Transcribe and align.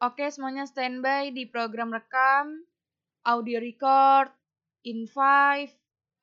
Oke, 0.00 0.32
semuanya 0.32 0.64
standby 0.64 1.28
di 1.28 1.44
program 1.44 1.92
rekam, 1.92 2.64
audio 3.20 3.60
record, 3.60 4.32
in 4.88 5.04
5, 5.04 5.12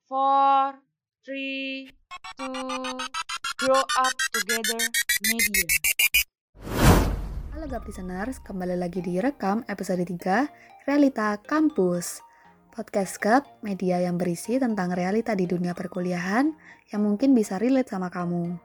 4, 0.09 0.81
3, 1.21 1.85
2, 2.41 3.61
grow 3.61 3.77
up 3.77 4.17
together 4.33 4.81
media. 5.29 5.69
Halo 7.53 7.69
Gap 7.69 7.85
Listeners, 7.85 8.41
kembali 8.41 8.81
lagi 8.81 8.97
di 9.05 9.21
Rekam 9.21 9.61
episode 9.69 10.01
3, 10.01 10.89
Realita 10.89 11.37
Kampus. 11.37 12.25
Podcast 12.73 13.21
Gap, 13.21 13.61
media 13.61 14.01
yang 14.01 14.17
berisi 14.17 14.57
tentang 14.57 14.89
realita 14.89 15.37
di 15.37 15.45
dunia 15.45 15.77
perkuliahan 15.77 16.49
yang 16.89 17.01
mungkin 17.05 17.37
bisa 17.37 17.61
relate 17.61 17.93
sama 17.93 18.09
kamu. 18.09 18.57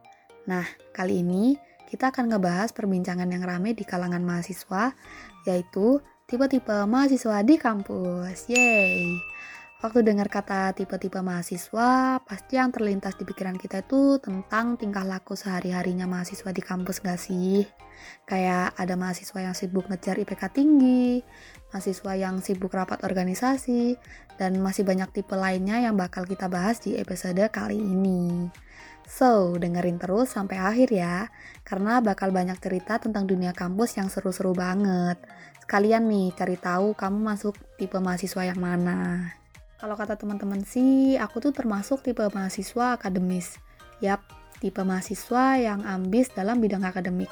Nah, 0.49 0.65
kali 0.97 1.21
ini 1.21 1.53
kita 1.93 2.09
akan 2.09 2.33
ngebahas 2.33 2.73
perbincangan 2.73 3.29
yang 3.29 3.45
rame 3.45 3.77
di 3.77 3.85
kalangan 3.85 4.25
mahasiswa, 4.25 4.97
yaitu 5.45 6.01
tipe-tipe 6.25 6.89
mahasiswa 6.89 7.45
di 7.45 7.61
kampus. 7.61 8.49
Yeay! 8.49 9.21
Waktu 9.85 10.01
dengar 10.01 10.33
kata 10.33 10.73
tipe-tipe 10.73 11.21
mahasiswa, 11.21 12.23
pasti 12.25 12.57
yang 12.57 12.73
terlintas 12.73 13.19
di 13.21 13.29
pikiran 13.29 13.61
kita 13.61 13.85
itu 13.85 14.17
tentang 14.25 14.81
tingkah 14.81 15.05
laku 15.05 15.37
sehari-harinya 15.37 16.09
mahasiswa 16.09 16.49
di 16.55 16.63
kampus 16.65 17.05
gak 17.05 17.21
sih? 17.21 17.67
Kayak 18.25 18.73
ada 18.79 18.95
mahasiswa 18.97 19.43
yang 19.43 19.53
sibuk 19.53 19.91
ngejar 19.93 20.17
IPK 20.17 20.43
tinggi, 20.55 21.21
mahasiswa 21.75 22.13
yang 22.17 22.41
sibuk 22.41 22.73
rapat 22.73 23.05
organisasi, 23.05 23.99
dan 24.41 24.57
masih 24.65 24.87
banyak 24.87 25.13
tipe 25.13 25.37
lainnya 25.37 25.83
yang 25.83 25.99
bakal 25.99 26.25
kita 26.25 26.49
bahas 26.49 26.81
di 26.81 26.97
episode 26.97 27.43
kali 27.53 27.77
ini. 27.77 28.49
So, 29.13 29.61
dengerin 29.61 30.01
terus 30.01 30.33
sampai 30.33 30.57
akhir 30.57 30.89
ya, 30.89 31.29
karena 31.69 32.01
bakal 32.01 32.33
banyak 32.33 32.57
cerita 32.65 32.97
tentang 32.97 33.29
dunia 33.29 33.53
kampus 33.53 34.01
yang 34.01 34.09
seru-seru 34.09 34.57
banget. 34.57 35.21
Sekalian 35.61 36.09
nih, 36.09 36.33
cari 36.33 36.57
tahu 36.57 36.97
kamu 36.97 37.21
masuk 37.21 37.53
tipe 37.77 38.01
mahasiswa 38.01 38.49
yang 38.49 38.57
mana. 38.57 39.29
Kalau 39.77 40.01
kata 40.01 40.17
teman-teman 40.17 40.65
sih, 40.65 41.21
aku 41.21 41.45
tuh 41.45 41.53
termasuk 41.53 42.01
tipe 42.01 42.25
mahasiswa 42.25 42.97
akademis. 42.97 43.61
Yap, 44.01 44.25
tipe 44.65 44.81
mahasiswa 44.81 45.61
yang 45.61 45.85
ambis 45.85 46.33
dalam 46.33 46.65
bidang 46.65 46.89
akademik. 46.89 47.29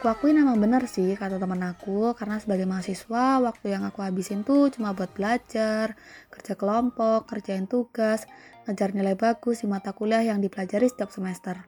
Aku 0.00 0.08
akuin 0.08 0.40
emang 0.40 0.58
bener 0.58 0.88
sih 0.88 1.12
kata 1.14 1.36
teman 1.36 1.60
aku, 1.60 2.16
karena 2.16 2.40
sebagai 2.40 2.64
mahasiswa, 2.64 3.38
waktu 3.38 3.76
yang 3.76 3.84
aku 3.84 4.00
habisin 4.00 4.48
tuh 4.48 4.72
cuma 4.72 4.96
buat 4.96 5.12
belajar, 5.12 5.92
kerja 6.32 6.56
kelompok, 6.56 7.28
kerjain 7.28 7.68
tugas, 7.68 8.24
ngejar 8.66 8.94
nilai 8.94 9.18
bagus 9.18 9.62
di 9.62 9.66
mata 9.70 9.90
kuliah 9.90 10.22
yang 10.22 10.38
dipelajari 10.38 10.86
setiap 10.86 11.10
semester. 11.10 11.58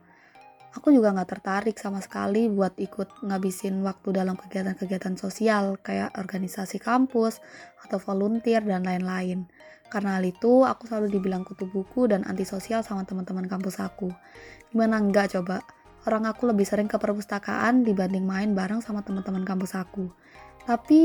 Aku 0.75 0.91
juga 0.91 1.15
nggak 1.15 1.31
tertarik 1.39 1.77
sama 1.79 2.03
sekali 2.03 2.51
buat 2.51 2.75
ikut 2.83 3.23
ngabisin 3.23 3.79
waktu 3.87 4.11
dalam 4.11 4.35
kegiatan-kegiatan 4.35 5.15
sosial 5.15 5.79
kayak 5.79 6.19
organisasi 6.19 6.83
kampus 6.83 7.39
atau 7.87 8.03
volunteer 8.03 8.59
dan 8.67 8.83
lain-lain. 8.83 9.47
Karena 9.87 10.19
hal 10.19 10.27
itu, 10.27 10.67
aku 10.67 10.91
selalu 10.91 11.15
dibilang 11.15 11.47
kutu 11.47 11.71
buku 11.71 12.11
dan 12.11 12.27
antisosial 12.27 12.83
sama 12.83 13.07
teman-teman 13.07 13.47
kampus 13.47 13.79
aku. 13.79 14.11
Gimana 14.75 14.99
enggak 14.99 15.39
coba? 15.39 15.63
Orang 16.11 16.27
aku 16.27 16.51
lebih 16.51 16.67
sering 16.67 16.91
ke 16.91 16.99
perpustakaan 16.99 17.87
dibanding 17.87 18.27
main 18.27 18.59
bareng 18.59 18.83
sama 18.83 19.07
teman-teman 19.07 19.47
kampus 19.47 19.79
aku. 19.79 20.11
Tapi 20.67 21.03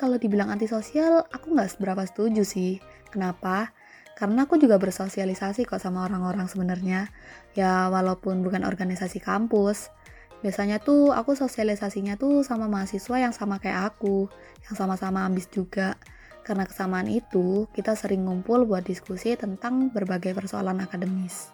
kalau 0.00 0.16
dibilang 0.16 0.48
antisosial, 0.48 1.28
aku 1.28 1.52
nggak 1.52 1.76
seberapa 1.76 2.00
setuju 2.08 2.40
sih. 2.40 2.80
Kenapa? 3.12 3.68
Karena 4.18 4.44
aku 4.44 4.60
juga 4.60 4.76
bersosialisasi 4.76 5.64
kok 5.64 5.80
sama 5.80 6.04
orang-orang 6.04 6.46
sebenarnya. 6.46 7.08
Ya 7.56 7.88
walaupun 7.88 8.44
bukan 8.44 8.62
organisasi 8.66 9.22
kampus. 9.22 9.88
Biasanya 10.40 10.80
tuh 10.80 11.12
aku 11.12 11.36
sosialisasinya 11.36 12.16
tuh 12.16 12.40
sama 12.44 12.64
mahasiswa 12.68 13.16
yang 13.20 13.32
sama 13.36 13.60
kayak 13.60 13.96
aku 13.96 14.28
yang 14.68 14.74
sama-sama 14.76 15.24
ambis 15.24 15.48
juga. 15.48 15.96
Karena 16.44 16.64
kesamaan 16.64 17.08
itu 17.08 17.68
kita 17.76 17.92
sering 17.96 18.24
ngumpul 18.24 18.64
buat 18.64 18.84
diskusi 18.84 19.36
tentang 19.36 19.92
berbagai 19.92 20.32
persoalan 20.32 20.80
akademis. 20.80 21.52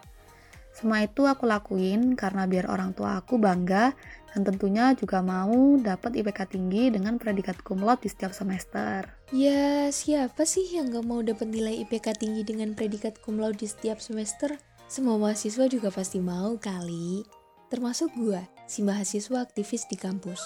Semua 0.77 1.01
itu 1.01 1.25
aku 1.25 1.49
lakuin 1.49 2.13
karena 2.13 2.45
biar 2.45 2.69
orang 2.69 2.93
tua 2.93 3.17
aku 3.17 3.41
bangga 3.41 3.97
dan 4.33 4.41
tentunya 4.43 4.91
juga 4.97 5.23
mau 5.23 5.79
dapat 5.79 6.17
IPK 6.19 6.57
tinggi 6.57 6.91
dengan 6.91 7.15
predikat 7.15 7.59
laude 7.69 8.03
di 8.03 8.09
setiap 8.11 8.31
semester. 8.35 9.07
Ya, 9.31 9.91
siapa 9.91 10.43
sih 10.43 10.67
yang 10.75 10.91
gak 10.91 11.05
mau 11.07 11.19
dapat 11.23 11.51
nilai 11.51 11.83
IPK 11.87 12.19
tinggi 12.19 12.41
dengan 12.43 12.75
predikat 12.75 13.19
laude 13.27 13.59
di 13.59 13.67
setiap 13.67 13.99
semester? 14.03 14.55
Semua 14.87 15.19
mahasiswa 15.19 15.67
juga 15.67 15.91
pasti 15.91 16.23
mau 16.23 16.55
kali. 16.55 17.27
Termasuk 17.67 18.15
gue, 18.15 18.39
si 18.71 18.79
mahasiswa 18.83 19.43
aktivis 19.43 19.83
di 19.91 19.99
kampus. 19.99 20.39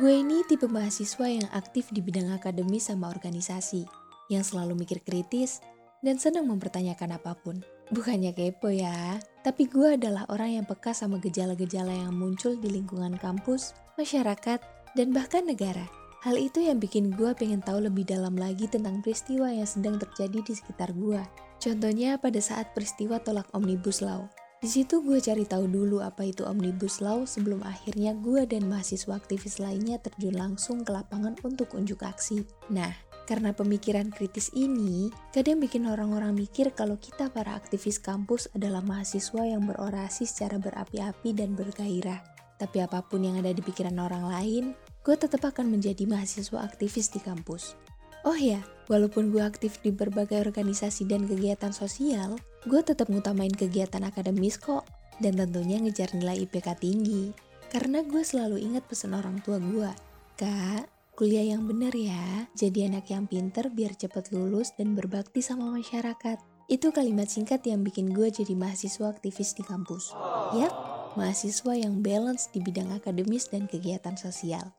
Gue 0.00 0.24
ini 0.24 0.40
tipe 0.48 0.64
mahasiswa 0.64 1.28
yang 1.28 1.44
aktif 1.52 1.92
di 1.92 2.00
bidang 2.00 2.32
akademis 2.32 2.88
sama 2.88 3.12
organisasi, 3.12 3.84
yang 4.32 4.40
selalu 4.40 4.80
mikir 4.80 5.04
kritis 5.04 5.60
dan 6.00 6.16
senang 6.16 6.48
mempertanyakan 6.48 7.20
apa 7.20 7.36
pun. 7.36 7.60
Bukannya 7.92 8.32
kepo 8.32 8.72
ya, 8.72 9.20
tapi 9.42 9.66
gue 9.66 9.98
adalah 9.98 10.24
orang 10.30 10.62
yang 10.62 10.66
peka 10.66 10.94
sama 10.94 11.18
gejala-gejala 11.18 11.90
yang 11.90 12.14
muncul 12.14 12.54
di 12.54 12.70
lingkungan 12.70 13.18
kampus, 13.18 13.74
masyarakat, 13.98 14.62
dan 14.94 15.10
bahkan 15.10 15.42
negara. 15.42 15.84
Hal 16.22 16.38
itu 16.38 16.62
yang 16.62 16.78
bikin 16.78 17.18
gue 17.18 17.34
pengen 17.34 17.58
tahu 17.58 17.82
lebih 17.82 18.06
dalam 18.06 18.38
lagi 18.38 18.70
tentang 18.70 19.02
peristiwa 19.02 19.50
yang 19.50 19.66
sedang 19.66 19.98
terjadi 19.98 20.38
di 20.38 20.54
sekitar 20.54 20.94
gue. 20.94 21.18
Contohnya 21.58 22.14
pada 22.14 22.38
saat 22.38 22.70
peristiwa 22.70 23.18
tolak 23.18 23.50
Omnibus 23.50 23.98
Law. 24.06 24.30
Di 24.62 24.70
situ 24.70 25.02
gue 25.02 25.18
cari 25.18 25.42
tahu 25.42 25.66
dulu 25.66 25.98
apa 25.98 26.22
itu 26.22 26.46
Omnibus 26.46 27.02
Law 27.02 27.26
sebelum 27.26 27.66
akhirnya 27.66 28.14
gue 28.14 28.46
dan 28.46 28.70
mahasiswa 28.70 29.18
aktivis 29.18 29.58
lainnya 29.58 29.98
terjun 29.98 30.38
langsung 30.38 30.86
ke 30.86 30.94
lapangan 30.94 31.34
untuk 31.42 31.74
unjuk 31.74 32.06
aksi. 32.06 32.46
Nah, 32.70 32.94
karena 33.24 33.54
pemikiran 33.54 34.10
kritis 34.10 34.50
ini, 34.52 35.08
kadang 35.30 35.62
bikin 35.62 35.86
orang-orang 35.86 36.34
mikir 36.34 36.74
kalau 36.74 36.98
kita 36.98 37.30
para 37.30 37.54
aktivis 37.54 38.02
kampus 38.02 38.50
adalah 38.52 38.82
mahasiswa 38.82 39.42
yang 39.46 39.62
berorasi 39.64 40.26
secara 40.26 40.58
berapi-api 40.58 41.30
dan 41.32 41.54
bergairah. 41.54 42.20
Tapi 42.58 42.78
apa 42.82 43.02
pun 43.02 43.26
yang 43.26 43.38
ada 43.38 43.50
di 43.50 43.62
pikiran 43.62 43.98
orang 43.98 44.26
lain, 44.30 44.64
gue 45.02 45.16
tetap 45.18 45.42
akan 45.42 45.70
menjadi 45.70 46.06
mahasiswa 46.06 46.62
aktivis 46.62 47.10
di 47.10 47.18
kampus. 47.18 47.74
Oh 48.22 48.38
ya, 48.38 48.62
walaupun 48.86 49.34
gue 49.34 49.42
aktif 49.42 49.82
di 49.82 49.90
berbagai 49.90 50.38
organisasi 50.38 51.10
dan 51.10 51.26
kegiatan 51.26 51.74
sosial, 51.74 52.38
gue 52.70 52.80
tetap 52.86 53.10
ngutamain 53.10 53.50
kegiatan 53.50 54.06
akademis 54.06 54.62
kok, 54.62 54.86
dan 55.18 55.34
tentunya 55.34 55.82
ngejar 55.82 56.14
nilai 56.14 56.46
IPK 56.46 56.68
tinggi. 56.78 57.34
Karena 57.66 58.04
gue 58.04 58.22
selalu 58.22 58.62
ingat 58.62 58.86
pesan 58.86 59.16
orang 59.16 59.42
tua 59.42 59.58
gue, 59.58 59.90
Kak, 60.38 60.91
Kuliah 61.12 61.44
yang 61.44 61.68
benar 61.68 61.92
ya, 61.92 62.48
jadi 62.56 62.88
anak 62.88 63.12
yang 63.12 63.28
pinter 63.28 63.68
biar 63.68 63.92
cepet 63.92 64.32
lulus 64.32 64.72
dan 64.80 64.96
berbakti 64.96 65.44
sama 65.44 65.68
masyarakat. 65.68 66.40
Itu 66.72 66.88
kalimat 66.88 67.28
singkat 67.28 67.68
yang 67.68 67.84
bikin 67.84 68.16
gue 68.16 68.32
jadi 68.32 68.56
mahasiswa 68.56 69.12
aktivis 69.12 69.52
di 69.52 69.60
kampus. 69.60 70.16
Yap, 70.56 70.72
mahasiswa 71.20 71.76
yang 71.76 72.00
balance 72.00 72.48
di 72.48 72.64
bidang 72.64 72.96
akademis 72.96 73.52
dan 73.52 73.68
kegiatan 73.68 74.16
sosial. 74.16 74.72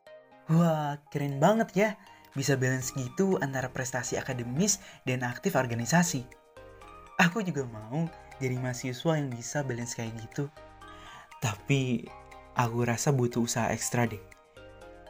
Wah, 0.50 0.98
keren 1.14 1.38
banget 1.38 1.70
ya. 1.78 1.90
Bisa 2.34 2.58
balance 2.58 2.98
gitu 2.98 3.38
antara 3.38 3.70
prestasi 3.70 4.18
akademis 4.18 4.82
dan 5.06 5.22
aktif 5.22 5.54
organisasi. 5.54 6.26
Aku 7.22 7.46
juga 7.46 7.62
mau 7.70 8.10
jadi 8.42 8.58
mahasiswa 8.58 9.22
yang 9.22 9.30
bisa 9.30 9.62
balance 9.62 9.94
kayak 9.94 10.18
gitu. 10.18 10.50
Tapi 11.38 12.10
aku 12.58 12.90
rasa 12.90 13.14
butuh 13.14 13.46
usaha 13.46 13.70
ekstra 13.70 14.10
deh. 14.10 14.43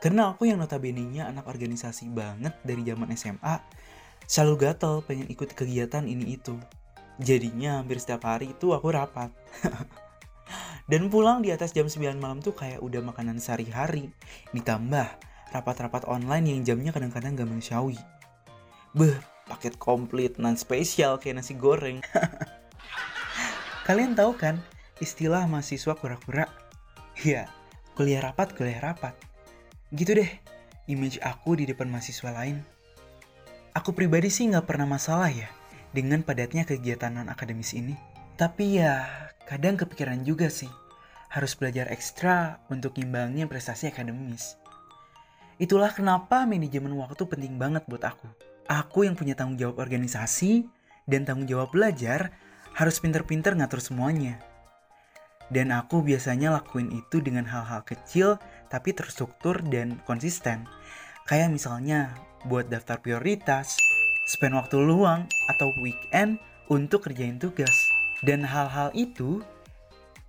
Karena 0.04 0.36
aku 0.36 0.52
yang 0.52 0.60
notabene-nya 0.60 1.32
anak 1.32 1.48
organisasi 1.48 2.12
banget 2.12 2.52
dari 2.68 2.84
zaman 2.84 3.08
SMA, 3.16 3.56
selalu 4.28 4.68
gatel 4.68 5.00
pengen 5.00 5.32
ikut 5.32 5.56
kegiatan 5.56 6.04
ini 6.04 6.36
itu. 6.36 6.60
Jadinya 7.24 7.80
hampir 7.80 8.04
setiap 8.04 8.28
hari 8.28 8.52
itu 8.52 8.76
aku 8.76 8.92
rapat. 8.92 9.32
Dan 10.92 11.08
pulang 11.08 11.40
di 11.40 11.56
atas 11.56 11.72
jam 11.72 11.88
9 11.88 12.20
malam 12.20 12.44
tuh 12.44 12.52
kayak 12.52 12.84
udah 12.84 13.00
makanan 13.00 13.40
sehari-hari. 13.40 14.12
Ditambah 14.52 15.08
rapat-rapat 15.56 16.04
online 16.12 16.52
yang 16.52 16.60
jamnya 16.68 16.92
kadang-kadang 16.92 17.40
gak 17.40 17.48
manusiawi. 17.48 17.96
Beh, 18.92 19.16
paket 19.48 19.80
komplit 19.80 20.36
non 20.36 20.60
spesial 20.60 21.16
kayak 21.16 21.40
nasi 21.40 21.56
goreng. 21.56 22.04
Kalian 23.88 24.20
tahu 24.20 24.36
kan 24.36 24.60
istilah 25.00 25.48
mahasiswa 25.48 25.96
kura-kura? 25.96 26.52
Ya, 27.24 27.48
kuliah 27.96 28.20
rapat, 28.20 28.52
kuliah 28.52 28.84
rapat. 28.84 29.16
Gitu 29.94 30.18
deh, 30.18 30.32
image 30.90 31.22
aku 31.22 31.54
di 31.54 31.70
depan 31.70 31.86
mahasiswa 31.86 32.34
lain. 32.34 32.66
Aku 33.78 33.94
pribadi 33.94 34.34
sih 34.34 34.50
nggak 34.50 34.66
pernah 34.66 34.90
masalah 34.90 35.30
ya 35.30 35.46
dengan 35.94 36.26
padatnya 36.26 36.66
kegiatan 36.66 37.14
non-akademis 37.14 37.78
ini. 37.78 37.94
Tapi 38.34 38.82
ya, 38.82 39.06
kadang 39.46 39.78
kepikiran 39.78 40.26
juga 40.26 40.50
sih, 40.50 40.70
harus 41.30 41.54
belajar 41.54 41.94
ekstra 41.94 42.58
untuk 42.74 42.98
ngimbangin 42.98 43.46
prestasi 43.46 43.94
akademis. 43.94 44.58
Itulah 45.62 45.94
kenapa 45.94 46.50
manajemen 46.50 46.98
waktu 46.98 47.30
penting 47.30 47.62
banget 47.62 47.86
buat 47.86 48.02
aku. 48.02 48.26
Aku 48.66 49.06
yang 49.06 49.14
punya 49.14 49.38
tanggung 49.38 49.62
jawab 49.62 49.78
organisasi 49.78 50.66
dan 51.06 51.22
tanggung 51.22 51.46
jawab 51.46 51.70
belajar 51.70 52.34
harus 52.74 52.98
pinter-pinter 52.98 53.54
ngatur 53.54 53.78
semuanya. 53.78 54.42
Dan 55.54 55.70
aku 55.70 56.02
biasanya 56.02 56.50
lakuin 56.50 56.90
itu 56.90 57.22
dengan 57.22 57.46
hal-hal 57.46 57.86
kecil 57.86 58.42
tapi 58.74 58.90
terstruktur 58.98 59.62
dan 59.70 60.02
konsisten. 60.10 60.66
Kayak 61.30 61.54
misalnya 61.54 62.18
buat 62.50 62.68
daftar 62.74 62.98
prioritas, 62.98 63.78
spend 64.26 64.58
waktu 64.58 64.82
luang 64.82 65.30
atau 65.54 65.70
weekend 65.86 66.42
untuk 66.74 67.06
kerjain 67.06 67.38
tugas. 67.38 67.74
Dan 68.26 68.42
hal-hal 68.42 68.90
itu 68.98 69.46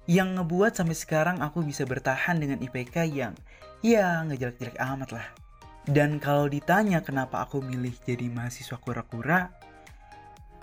yang 0.05 0.37
ngebuat 0.37 0.77
sampai 0.77 0.93
sekarang 0.93 1.37
aku 1.41 1.65
bisa 1.65 1.89
bertahan 1.89 2.37
dengan 2.37 2.61
IPK 2.61 3.09
yang 3.09 3.33
ya 3.81 4.21
nggak 4.29 4.39
jelek-jelek 4.39 4.77
amat 4.77 5.11
lah. 5.17 5.27
Dan 5.89 6.21
kalau 6.21 6.49
ditanya 6.49 7.01
kenapa 7.01 7.45
aku 7.49 7.65
milih 7.65 7.93
jadi 8.05 8.29
mahasiswa 8.29 8.77
kura-kura, 8.81 9.53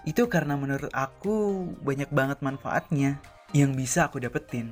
itu 0.05 0.25
karena 0.25 0.57
menurut 0.57 0.89
aku 0.93 1.65
banyak 1.81 2.09
banget 2.09 2.41
manfaatnya 2.41 3.21
yang 3.51 3.75
bisa 3.75 4.07
aku 4.07 4.23
dapetin. 4.23 4.71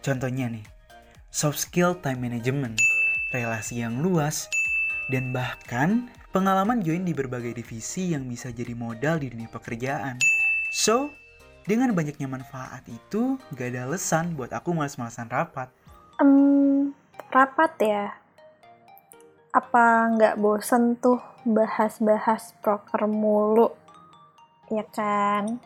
Contohnya 0.00 0.48
nih, 0.48 0.64
soft 1.28 1.60
skill 1.60 1.92
time 2.00 2.24
management, 2.24 2.80
relasi 3.30 3.84
yang 3.84 4.00
luas, 4.00 4.48
dan 5.12 5.30
bahkan 5.30 6.08
pengalaman 6.32 6.80
join 6.80 7.04
di 7.04 7.12
berbagai 7.12 7.52
divisi 7.52 8.16
yang 8.16 8.24
bisa 8.24 8.48
jadi 8.48 8.72
modal 8.72 9.20
di 9.20 9.28
dunia 9.28 9.52
pekerjaan. 9.52 10.16
So, 10.72 11.12
dengan 11.68 11.92
banyaknya 11.92 12.26
manfaat 12.26 12.82
itu, 12.88 13.36
gak 13.54 13.76
ada 13.76 13.86
alasan 13.86 14.34
buat 14.34 14.50
aku 14.50 14.72
malas-malasan 14.72 15.28
rapat. 15.28 15.68
Um, 16.18 16.96
rapat 17.28 17.72
ya? 17.78 18.04
Apa 19.52 20.16
nggak 20.16 20.40
bosen 20.40 20.96
tuh 20.96 21.20
bahas-bahas 21.44 22.56
proker 22.64 23.04
mulu? 23.04 23.68
Ya 24.72 24.88
kan? 24.88 25.60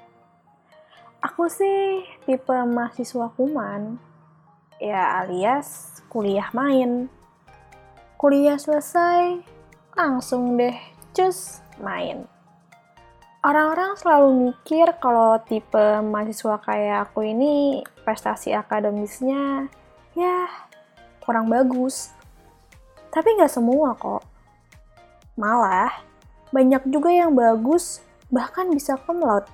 Aku 1.25 1.49
sih 1.49 2.05
tipe 2.29 2.53
mahasiswa 2.53 3.33
kuman, 3.37 3.97
ya 4.77 5.25
alias 5.25 6.01
kuliah 6.13 6.53
main. 6.53 7.09
Kuliah 8.21 8.57
selesai, 8.57 9.41
langsung 9.97 10.57
deh 10.61 10.77
cus 11.17 11.65
main. 11.81 12.29
Orang-orang 13.47 13.95
selalu 13.97 14.29
mikir 14.51 14.91
kalau 14.99 15.39
tipe 15.45 16.03
mahasiswa 16.03 16.59
kayak 16.61 17.09
aku 17.09 17.25
ini 17.25 17.85
prestasi 18.03 18.53
akademisnya 18.53 19.71
ya 20.19 20.51
kurang 21.25 21.49
bagus. 21.49 22.13
Tapi 23.09 23.39
nggak 23.41 23.53
semua 23.53 23.97
kok. 23.97 24.21
Malah, 25.37 25.93
banyak 26.53 26.89
juga 26.89 27.13
yang 27.13 27.37
bagus, 27.37 28.01
bahkan 28.33 28.69
bisa 28.73 28.97
kumlaut. 29.05 29.45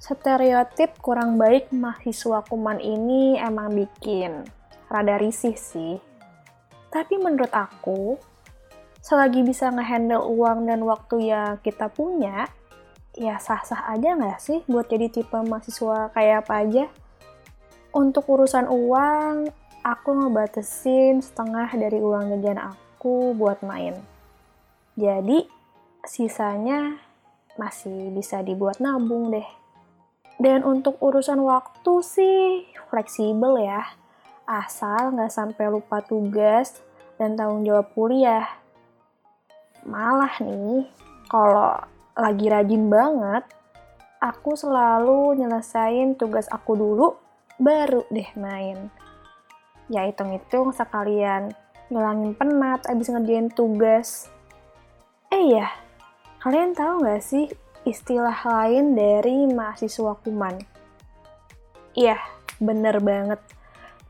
Stereotip 0.00 0.96
kurang 1.04 1.36
baik 1.36 1.68
mahasiswa 1.76 2.40
kuman 2.48 2.80
ini 2.80 3.36
emang 3.36 3.76
bikin 3.76 4.48
rada 4.88 5.20
risih 5.20 5.52
sih. 5.52 6.00
Tapi 6.88 7.20
menurut 7.20 7.52
aku, 7.52 8.16
selagi 9.04 9.44
bisa 9.44 9.68
ngehandle 9.68 10.24
uang 10.24 10.64
dan 10.64 10.80
waktu 10.88 11.28
yang 11.28 11.60
kita 11.60 11.92
punya, 11.92 12.48
ya 13.12 13.36
sah-sah 13.36 13.92
aja 13.92 14.16
nggak 14.16 14.40
sih 14.40 14.64
buat 14.64 14.88
jadi 14.88 15.12
tipe 15.12 15.36
mahasiswa 15.36 16.08
kayak 16.16 16.48
apa 16.48 16.52
aja? 16.64 16.84
Untuk 17.92 18.24
urusan 18.24 18.72
uang, 18.72 19.52
aku 19.84 20.10
ngebatesin 20.16 21.20
setengah 21.20 21.76
dari 21.76 22.00
uang 22.00 22.40
jajan 22.40 22.72
aku 22.72 23.36
buat 23.36 23.60
main. 23.60 24.00
Jadi, 24.96 25.44
sisanya 26.08 26.96
masih 27.60 28.08
bisa 28.16 28.40
dibuat 28.40 28.80
nabung 28.80 29.28
deh. 29.28 29.59
Dan 30.40 30.64
untuk 30.64 30.96
urusan 31.04 31.44
waktu 31.44 31.92
sih 32.00 32.64
fleksibel 32.88 33.60
ya. 33.60 33.84
Asal 34.48 35.12
nggak 35.12 35.30
sampai 35.30 35.68
lupa 35.68 36.00
tugas 36.00 36.80
dan 37.20 37.36
tanggung 37.36 37.68
jawab 37.68 37.92
kuliah. 37.92 38.48
Malah 39.84 40.40
nih, 40.40 40.88
kalau 41.28 41.76
lagi 42.16 42.48
rajin 42.48 42.88
banget, 42.88 43.44
aku 44.18 44.56
selalu 44.56 45.36
nyelesain 45.36 46.16
tugas 46.16 46.48
aku 46.48 46.72
dulu, 46.72 47.08
baru 47.60 48.08
deh 48.08 48.32
main 48.40 48.88
ya 49.90 50.06
hitung-hitung 50.06 50.70
sekalian 50.70 51.50
ngilangin 51.90 52.32
penat 52.38 52.86
abis 52.86 53.10
ngerjain 53.10 53.50
tugas. 53.50 54.30
Eh 55.34 55.58
ya, 55.58 55.66
kalian 56.38 56.72
tahu 56.78 57.02
nggak 57.02 57.22
sih 57.22 57.50
istilah 57.90 58.38
lain 58.46 58.94
dari 58.94 59.50
mahasiswa 59.50 60.14
kuman? 60.22 60.56
Iya, 61.98 62.22
bener 62.62 63.02
banget. 63.02 63.42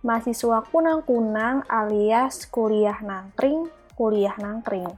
Mahasiswa 0.05 0.61
kunang-kunang 0.69 1.65
alias 1.65 2.45
kuliah 2.49 3.01
nangkring, 3.01 3.73
kuliah 3.97 4.37
nangkring. 4.37 4.89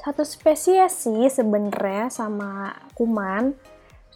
Satu 0.00 0.24
spesies 0.24 0.92
sih 0.92 1.28
sebenarnya 1.28 2.08
sama 2.08 2.72
kuman, 2.96 3.52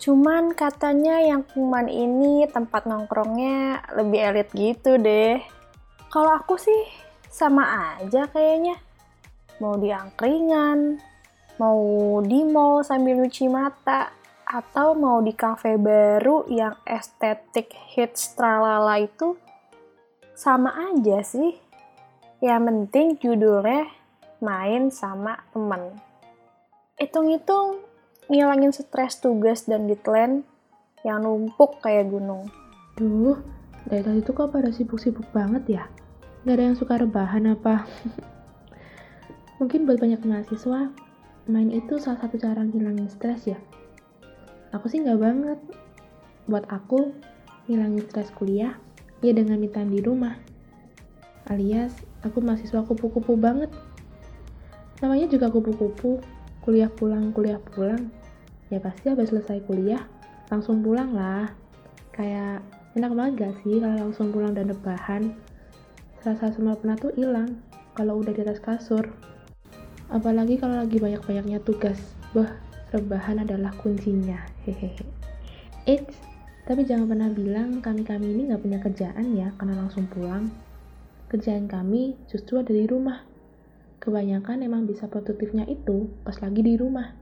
cuman 0.00 0.56
katanya 0.56 1.20
yang 1.20 1.44
kuman 1.44 1.88
ini 1.92 2.48
tempat 2.48 2.88
nongkrongnya 2.88 3.84
lebih 3.92 4.20
elit 4.20 4.48
gitu 4.56 4.96
deh. 4.96 5.40
Kalau 6.08 6.32
aku 6.36 6.56
sih 6.56 6.88
sama 7.28 7.96
aja 8.00 8.24
kayaknya. 8.32 8.80
Mau 9.60 9.76
di 9.76 9.92
angkringan, 9.92 10.98
mau 11.58 11.78
di 12.24 12.42
mall 12.42 12.82
sambil 12.82 13.18
nyuci 13.20 13.46
mata, 13.50 14.10
atau 14.44 14.92
mau 14.94 15.18
di 15.24 15.32
cafe 15.32 15.80
baru 15.80 16.46
yang 16.46 16.76
estetik 16.84 17.72
hits 17.96 18.36
tralala 18.36 19.00
itu 19.00 19.34
sama 20.36 20.92
aja 20.92 21.24
sih. 21.24 21.56
Yang 22.44 22.62
penting 22.68 23.06
judulnya 23.18 23.88
main 24.44 24.92
sama 24.92 25.40
temen. 25.50 25.96
Hitung-hitung 27.00 27.80
ngilangin 28.28 28.70
stres 28.70 29.18
tugas 29.18 29.64
dan 29.64 29.88
deadline 29.88 30.44
yang 31.02 31.24
numpuk 31.24 31.80
kayak 31.80 32.12
gunung. 32.12 32.46
Duh, 32.94 33.40
dari 33.88 34.04
tadi 34.04 34.20
tuh 34.22 34.34
kok 34.36 34.52
pada 34.52 34.70
sibuk-sibuk 34.70 35.26
banget 35.32 35.80
ya? 35.80 35.84
Gak 36.44 36.54
ada 36.60 36.64
yang 36.68 36.76
suka 36.76 37.00
rebahan 37.00 37.48
apa? 37.56 37.88
Mungkin 39.58 39.88
buat 39.88 39.98
banyak 39.98 40.20
mahasiswa, 40.22 40.92
main 41.46 41.68
itu 41.68 42.00
salah 42.00 42.20
satu 42.20 42.40
cara 42.40 42.64
ngilangin 42.64 43.08
stres 43.08 43.44
ya. 43.48 43.58
Aku 44.72 44.88
sih 44.88 45.00
nggak 45.00 45.20
banget. 45.20 45.58
Buat 46.48 46.68
aku, 46.68 47.12
ngilangin 47.68 48.04
stres 48.08 48.32
kuliah, 48.34 48.76
ya 49.20 49.32
dengan 49.32 49.60
time 49.68 49.90
di 49.94 50.00
rumah. 50.04 50.36
Alias, 51.48 51.92
aku 52.24 52.40
mahasiswa 52.40 52.84
kupu-kupu 52.84 53.36
banget. 53.36 53.68
Namanya 55.04 55.28
juga 55.28 55.52
kupu-kupu, 55.52 56.20
kuliah 56.64 56.88
pulang, 56.88 57.32
kuliah 57.32 57.60
pulang. 57.60 58.08
Ya 58.72 58.80
pasti 58.80 59.12
habis 59.12 59.28
selesai 59.28 59.60
kuliah, 59.68 60.04
langsung 60.48 60.80
pulang 60.80 61.12
lah. 61.12 61.52
Kayak 62.16 62.64
enak 62.96 63.12
banget 63.12 63.32
gak 63.44 63.54
sih 63.64 63.80
kalau 63.80 63.96
langsung 64.08 64.32
pulang 64.32 64.56
dan 64.56 64.72
rebahan? 64.72 65.36
rasa 66.24 66.48
semua 66.56 66.72
penat 66.80 67.04
tuh 67.04 67.12
hilang 67.20 67.60
kalau 67.92 68.24
udah 68.24 68.32
di 68.32 68.40
atas 68.40 68.56
kasur. 68.56 69.04
Apalagi 70.14 70.62
kalau 70.62 70.78
lagi 70.78 71.02
banyak-banyaknya 71.02 71.58
tugas. 71.66 71.98
Wah, 72.38 72.54
rebahan 72.94 73.42
adalah 73.42 73.74
kuncinya. 73.74 74.38
Hehehe. 74.62 74.94
Tapi 76.64 76.80
jangan 76.88 77.10
pernah 77.12 77.28
bilang 77.28 77.84
kami-kami 77.84 78.32
ini 78.32 78.48
nggak 78.48 78.62
punya 78.64 78.78
kerjaan 78.80 79.36
ya 79.36 79.52
karena 79.60 79.84
langsung 79.84 80.08
pulang. 80.08 80.48
Kerjaan 81.28 81.68
kami 81.68 82.16
justru 82.24 82.56
ada 82.56 82.72
di 82.72 82.88
rumah. 82.88 83.20
Kebanyakan 84.00 84.64
emang 84.64 84.88
bisa 84.88 85.04
produktifnya 85.04 85.68
itu 85.68 86.08
pas 86.24 86.40
lagi 86.40 86.64
di 86.64 86.80
rumah. 86.80 87.12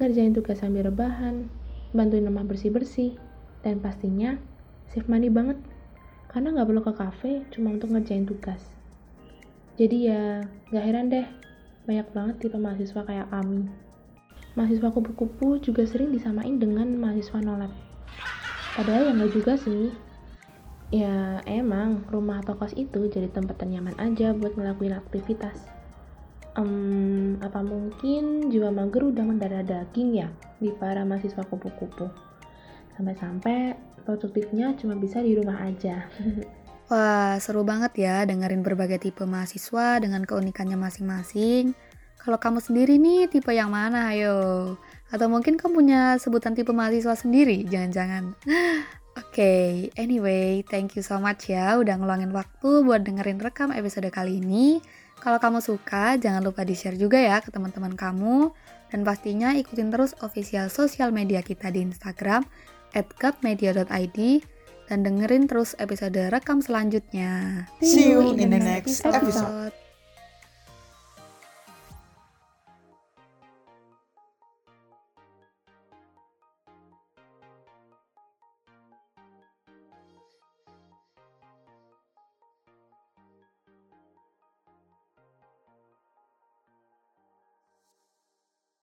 Ngerjain 0.00 0.32
tugas 0.32 0.64
sambil 0.64 0.88
rebahan, 0.88 1.52
bantuin 1.92 2.24
rumah 2.24 2.48
bersih-bersih, 2.48 3.20
dan 3.60 3.76
pastinya 3.80 4.40
save 4.88 5.08
money 5.08 5.28
banget 5.28 5.60
karena 6.32 6.56
nggak 6.56 6.68
perlu 6.68 6.82
ke 6.84 6.92
kafe 6.96 7.32
cuma 7.52 7.76
untuk 7.76 7.92
ngerjain 7.92 8.24
tugas. 8.24 8.60
Jadi 9.76 10.08
ya 10.08 10.48
nggak 10.72 10.84
heran 10.84 11.12
deh, 11.12 11.26
banyak 11.86 12.08
banget 12.10 12.34
tipe 12.42 12.58
mahasiswa 12.58 13.00
kayak 13.06 13.30
kami. 13.30 13.70
Mahasiswa 14.58 14.90
kupu-kupu 14.90 15.62
juga 15.62 15.86
sering 15.86 16.10
disamain 16.10 16.58
dengan 16.58 16.90
mahasiswa 16.98 17.38
nolep. 17.38 17.70
Padahal 18.74 19.06
ya 19.06 19.12
nggak 19.14 19.32
juga 19.32 19.54
sih. 19.54 19.94
Ya 20.90 21.42
emang 21.46 22.06
rumah 22.10 22.42
atau 22.42 22.58
kos 22.58 22.74
itu 22.74 23.06
jadi 23.10 23.30
tempat 23.30 23.58
ternyaman 23.62 23.94
aja 24.02 24.34
buat 24.34 24.58
ngelakuin 24.58 24.98
aktivitas. 24.98 25.62
Um, 26.56 27.36
apa 27.44 27.60
mungkin 27.60 28.48
jiwa 28.48 28.72
mager 28.72 29.06
udah 29.12 29.24
mendarah 29.28 29.60
daging 29.60 30.24
ya 30.24 30.28
di 30.58 30.72
para 30.74 31.06
mahasiswa 31.06 31.46
kupu-kupu? 31.46 32.10
Sampai-sampai 32.96 33.76
produktifnya 34.02 34.74
cuma 34.74 34.96
bisa 34.96 35.20
di 35.22 35.36
rumah 35.36 35.62
aja. 35.62 36.06
Wah, 36.86 37.34
seru 37.42 37.66
banget 37.66 37.98
ya 37.98 38.22
dengerin 38.22 38.62
berbagai 38.62 39.02
tipe 39.02 39.26
mahasiswa 39.26 39.98
dengan 39.98 40.22
keunikannya 40.22 40.78
masing-masing. 40.78 41.74
Kalau 42.14 42.38
kamu 42.38 42.62
sendiri 42.62 42.94
nih 42.94 43.26
tipe 43.26 43.50
yang 43.50 43.74
mana, 43.74 44.14
ayo? 44.14 44.74
Atau 45.10 45.26
mungkin 45.26 45.58
kamu 45.58 45.82
punya 45.82 46.02
sebutan 46.22 46.54
tipe 46.54 46.70
mahasiswa 46.70 47.18
sendiri, 47.18 47.66
jangan-jangan. 47.66 48.38
Oke, 49.18 49.34
okay, 49.34 49.66
anyway, 49.98 50.62
thank 50.70 50.94
you 50.94 51.02
so 51.02 51.18
much 51.18 51.50
ya 51.50 51.74
udah 51.74 51.98
ngeluangin 51.98 52.30
waktu 52.30 52.86
buat 52.86 53.02
dengerin 53.02 53.42
rekam 53.42 53.74
episode 53.74 54.06
kali 54.14 54.38
ini. 54.38 54.78
Kalau 55.18 55.42
kamu 55.42 55.58
suka, 55.58 56.14
jangan 56.22 56.38
lupa 56.44 56.62
di-share 56.62 56.94
juga 56.94 57.18
ya 57.18 57.42
ke 57.42 57.50
teman-teman 57.50 57.98
kamu. 57.98 58.54
Dan 58.94 59.02
pastinya 59.02 59.50
ikutin 59.58 59.90
terus 59.90 60.14
official 60.22 60.70
sosial 60.70 61.10
media 61.10 61.42
kita 61.42 61.74
di 61.74 61.82
Instagram 61.82 62.46
at 62.94 63.10
cupmedia.id 63.18 64.18
dan 64.86 65.06
dengerin 65.06 65.46
terus 65.50 65.74
episode 65.78 66.30
rekam 66.30 66.62
selanjutnya. 66.62 67.66
See 67.82 68.10
you 68.10 68.34
in 68.34 68.50
the 68.50 68.60
next 68.62 69.02
episode. 69.06 69.85